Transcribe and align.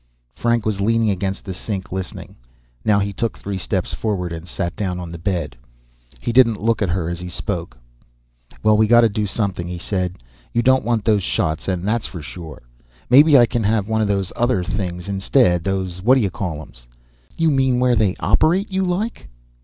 Frank 0.33 0.65
was 0.65 0.81
leaning 0.81 1.11
against 1.11 1.45
the 1.45 1.53
sink, 1.53 1.91
listening. 1.91 2.35
Now 2.83 2.97
he 2.97 3.13
took 3.13 3.37
three 3.37 3.59
steps 3.59 3.93
forward 3.93 4.33
and 4.33 4.47
sat 4.47 4.75
down 4.75 4.99
on 4.99 5.11
the 5.11 5.19
bed. 5.19 5.55
He 6.21 6.31
didn't 6.31 6.59
look 6.59 6.81
at 6.81 6.89
her 6.89 7.07
as 7.07 7.19
he 7.19 7.29
spoke. 7.29 7.77
"Well, 8.63 8.75
we 8.75 8.87
gotta 8.87 9.09
do 9.09 9.27
something," 9.27 9.67
he 9.67 9.77
said. 9.77 10.15
"You 10.53 10.63
don't 10.63 10.83
want 10.83 11.05
those 11.05 11.21
shots 11.21 11.67
and 11.67 11.87
that's 11.87 12.07
for 12.07 12.23
sure. 12.23 12.63
Maybe 13.11 13.37
I 13.37 13.45
can 13.45 13.61
have 13.63 13.87
one 13.87 14.01
of 14.01 14.07
those 14.07 14.33
other 14.35 14.63
things 14.63 15.07
instead, 15.07 15.63
those 15.63 15.99
whaddya 16.01 16.31
call 16.31 16.63
'ems." 16.63 16.87
"You 17.37 17.51
mean 17.51 17.79
where 17.79 17.95
they 17.95 18.15
operate 18.21 18.71
you, 18.71 18.83
like?" 18.83 19.29